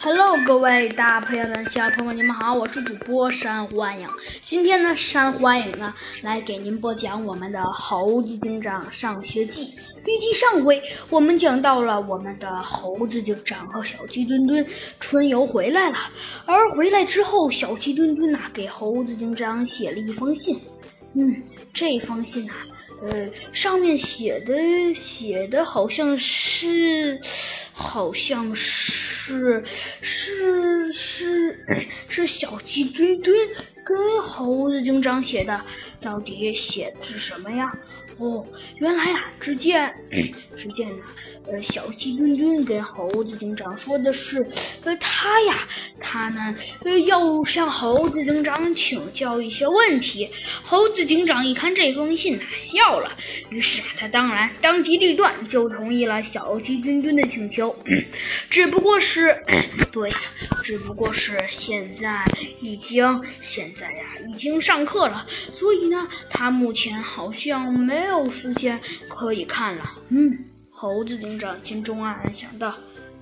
[0.00, 4.08] Hello，各位大朋友们、小朋友们，你们好，我是主播山欢迎。
[4.40, 9.64] 今天呢，山欢迎呢来给您播讲我们的《猴子警长上学记》。
[10.06, 10.80] 预计上回
[11.10, 14.64] 我们讲到了我们的猴子警长和小鸡墩墩
[15.00, 15.96] 春游回来了，
[16.46, 20.60] 而回来之后，小鸡墩墩呐给猴子警长写了一封信。
[21.14, 21.42] 嗯，
[21.74, 22.52] 这封信呐，
[23.02, 24.54] 呃，上面写的
[24.94, 27.20] 写的好像是，
[27.72, 33.36] 好像是是是是是小鸡墩墩
[33.88, 35.58] 跟猴子警长写的，
[35.98, 37.72] 到底写的是什么呀？
[38.18, 38.44] 哦，
[38.78, 39.94] 原来呀，只见，
[40.56, 41.04] 只见呢，
[41.46, 44.44] 呃，小鸡墩墩跟猴子警长说的是，
[44.84, 45.54] 呃，他呀，
[46.00, 46.52] 他呢，
[46.84, 50.28] 呃，要向猴子警长请教一些问题。
[50.64, 53.16] 猴子警长一看这封信呐，笑了，
[53.50, 57.74] 于是啊，他当然当机立断，就同意了小鸡墩墩的请求。
[58.50, 59.44] 只不过是，
[59.92, 60.12] 对，
[60.64, 62.24] 只不过是现在
[62.60, 68.08] 已经，现在呀，已经上课了，所以呢，他目前好像没。
[68.08, 72.74] 有时间可以看了，嗯，猴子警长心中暗暗想到，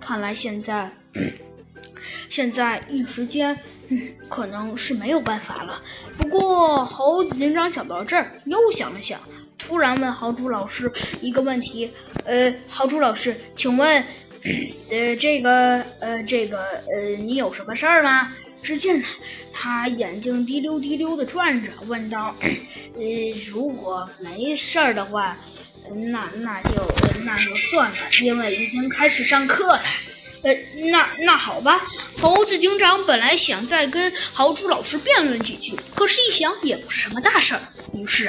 [0.00, 0.90] 看来现在，
[2.28, 3.56] 现在一时间，
[3.88, 5.80] 嗯，可能是没有办法了。
[6.18, 9.20] 不过，猴子警长想到这儿，又想了想，
[9.56, 11.88] 突然问豪猪老师一个问题
[12.26, 14.04] ：“呃，豪猪老师，请问，
[14.90, 18.28] 呃，这个，呃，这个，呃，你有什么事儿吗？”
[18.62, 19.06] 只见呢。
[19.62, 22.34] 他眼睛滴溜滴溜地转着，问道
[22.98, 23.02] ：“呃，
[23.48, 25.36] 如果没事儿的话，
[26.10, 26.70] 那那就
[27.24, 29.80] 那就算了，因为已经开始上课了。
[30.42, 30.52] 呃，
[30.90, 31.80] 那那好吧。”
[32.20, 37.60] 猴子警长本来想再跟豪猪老师辩论几句，可是一想也不是什么大事儿，
[37.94, 38.28] 于是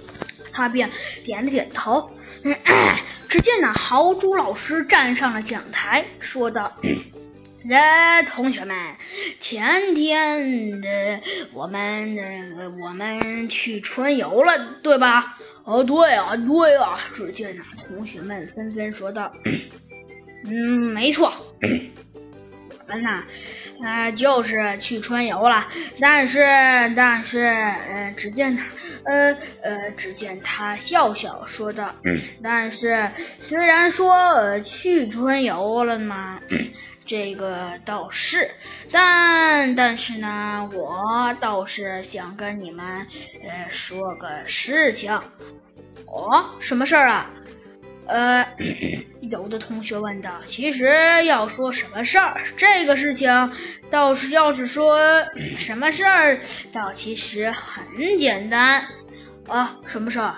[0.52, 0.90] 他便
[1.24, 2.10] 点了点头。
[3.30, 6.70] 只见那豪猪老师站上了讲台，说道。
[7.70, 8.76] 呃，同学们，
[9.40, 11.20] 前天的
[11.52, 12.16] 我们
[12.58, 15.36] 呃我们去春游了，对吧？
[15.64, 16.98] 哦，对啊，对啊。
[17.14, 19.32] 只见那同学们纷纷说道
[20.44, 20.52] ：“嗯，
[20.92, 23.24] 没错，我们呐，
[23.82, 25.66] 呃，就是去春游了。
[26.00, 26.44] 但是，
[26.94, 28.64] 但是，呃，只见他，
[29.06, 31.92] 呃呃，只见他笑笑说道：
[32.42, 36.40] 但是，虽然说去春游了嘛。”
[37.06, 38.50] 这个倒是，
[38.90, 43.06] 但但是呢，我倒是想跟你们
[43.44, 45.18] 呃说个事情。
[46.06, 47.30] 哦，什么事儿啊？
[48.06, 48.46] 呃，
[49.30, 50.40] 有的同学问道。
[50.46, 53.52] 其实要说什么事儿，这个事情
[53.90, 54.98] 倒是要是说
[55.56, 56.38] 什么事儿，
[56.72, 57.84] 倒其实很
[58.18, 58.84] 简单。
[59.48, 60.34] 啊，什么事儿？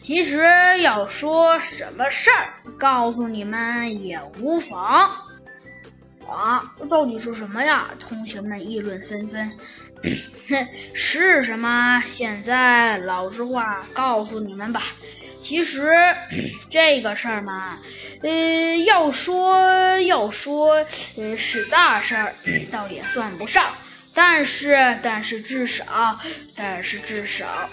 [0.00, 0.42] 其实
[0.80, 5.08] 要说什么事儿，告诉你们也无妨。
[6.28, 7.90] 啊，到底是什么呀？
[7.98, 9.52] 同学们议论纷纷。
[10.48, 12.02] 哼， 是什么？
[12.06, 14.82] 现在老实话告诉你们吧。
[15.42, 15.92] 其实
[16.70, 17.78] 这个事儿嘛，
[18.22, 20.74] 呃，要说要说，
[21.16, 22.34] 呃，是大事儿，
[22.70, 23.66] 倒也算不上。
[24.16, 26.18] 但是，但是至少，
[26.56, 27.68] 但是至少，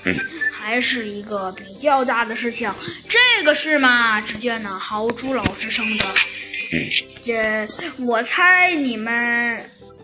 [0.51, 2.73] 还是一个比较大的事情。
[3.07, 6.05] 这个事嘛，只见那豪猪老师生的。
[7.23, 7.67] 这，
[8.05, 9.63] 我猜你们，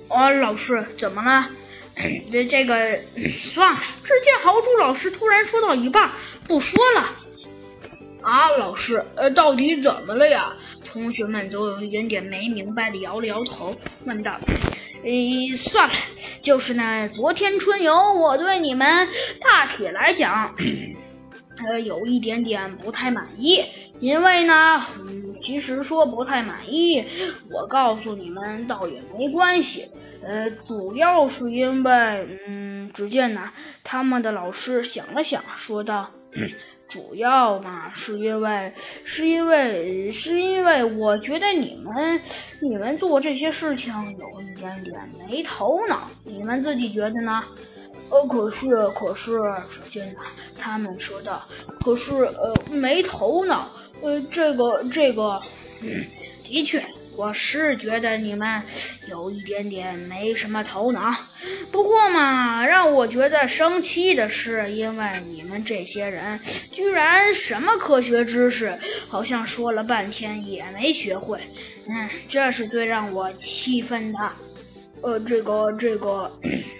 [0.09, 1.49] 哦，老师怎么了？
[2.31, 2.95] 这这个
[3.41, 3.79] 算了。
[4.03, 6.11] 只见豪猪老师突然说到一半，
[6.47, 7.13] 不说了。
[8.23, 10.53] 啊，老师，呃，到底怎么了呀？
[10.85, 13.75] 同学们都有一点点没明白的摇了摇头，
[14.05, 14.39] 问道
[15.03, 15.93] ：“呃，算了，
[16.41, 19.07] 就是呢，昨天春游，我对你们
[19.41, 20.55] 大体来讲，
[21.67, 23.63] 呃，有一点点不太满意，
[23.99, 27.05] 因为呢。”嗯其实说不太满意，
[27.51, 29.85] 我告诉你们倒也没关系。
[30.23, 33.51] 呃，主要是因为，嗯，只见呢，
[33.83, 36.09] 他们的老师想了想，说道：
[36.89, 38.73] “主要嘛，是因为，
[39.05, 42.19] 是因为，是因为，我觉得你们，
[42.59, 44.99] 你们做这些事情有一点点
[45.29, 46.09] 没头脑。
[46.23, 47.43] 你们自己觉得呢？”
[48.09, 49.37] 呃，可是，可是，
[49.69, 50.19] 只见呢，
[50.57, 51.39] 他们说道
[51.85, 53.67] ：“可是，呃，没头脑。”
[54.01, 55.41] 呃，这个这个，
[55.81, 56.05] 嗯，
[56.43, 56.83] 的确，
[57.17, 58.61] 我是觉得你们
[59.09, 61.13] 有一点点没什么头脑。
[61.71, 66.39] 不过嘛，让我觉得生气的是，因为你们这些人
[66.71, 68.77] 居然什么科学知识，
[69.07, 71.39] 好像说了半天也没学会。
[71.89, 74.19] 嗯，这是最让我气愤的。
[75.03, 76.31] 呃，这个这个，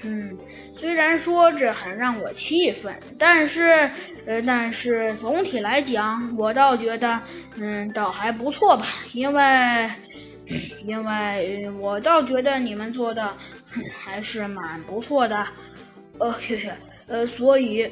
[0.03, 0.37] 嗯。
[0.77, 3.89] 虽然说这很让我气愤，但是，
[4.27, 7.19] 呃，但是总体来讲，我倒觉得，
[7.56, 8.85] 嗯，倒还不错吧。
[9.12, 9.89] 因为，
[10.85, 13.35] 因为我倒觉得你们做的
[14.00, 15.47] 还是蛮不错的。
[16.19, 16.71] 呃，嘿嘿，
[17.07, 17.89] 呃，所以，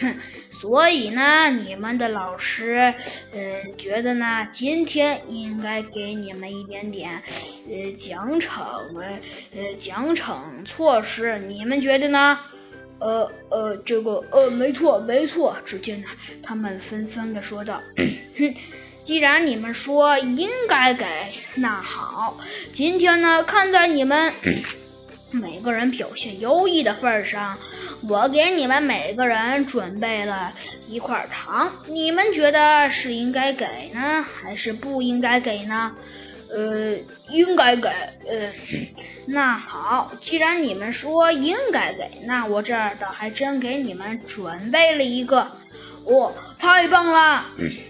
[0.50, 2.94] 所以呢，你们的老师，
[3.32, 7.22] 呃，觉得呢，今天应该给你们一点点，
[7.68, 8.64] 呃，奖惩，
[9.54, 12.40] 呃，奖惩措施，你们觉得呢？
[13.00, 15.54] 呃呃，这个，呃，没错，没错。
[15.66, 16.08] 只见呢，
[16.42, 17.78] 他们纷纷的说道
[18.38, 18.54] ：“哼，
[19.04, 21.04] 既然你们说应该给，
[21.56, 22.34] 那好，
[22.72, 24.32] 今天呢，看在你们。”
[25.32, 27.58] 每个人表现优异的份上，
[28.08, 30.52] 我给你们每个人准备了
[30.88, 31.70] 一块糖。
[31.88, 35.90] 你们觉得是应该给呢，还是不应该给呢？
[36.54, 36.94] 呃，
[37.30, 37.88] 应该给。
[37.88, 38.50] 呃，
[39.28, 45.46] 那好，既然你们说应该给，那我这儿倒还真给你们准备了一个。
[46.06, 47.46] 哦，太棒了！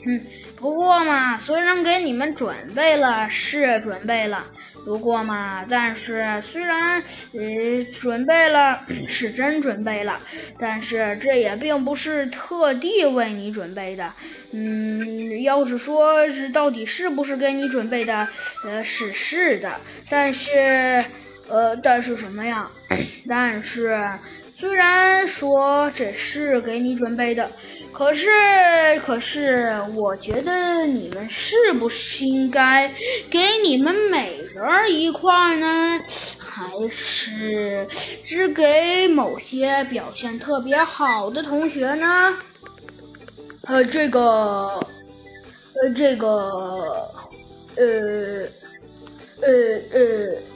[0.06, 0.20] 嗯，
[0.56, 4.44] 不过嘛，虽然给你们准备了，是准备了。
[4.84, 7.02] 不过嘛，但是虽然
[7.32, 10.20] 呃准备了，是真准备了，
[10.58, 14.12] 但是这也并不是特地为你准备的。
[14.52, 18.28] 嗯，要是说是到底是不是给你准备的，
[18.64, 21.04] 呃是是的，但是
[21.48, 22.68] 呃但是什么呀？
[23.28, 23.98] 但是
[24.54, 27.50] 虽然说这是给你准备的。
[27.96, 28.26] 可是，
[29.06, 32.92] 可是，我觉得你们是不是应该
[33.30, 36.00] 给你们每人一块呢？
[36.38, 37.86] 还是
[38.24, 42.36] 只给某些表现特别好的同学呢？
[43.66, 44.20] 呃，这个，
[45.80, 46.28] 呃，这个，
[47.76, 48.48] 呃，
[49.40, 49.48] 呃，
[49.92, 50.53] 呃。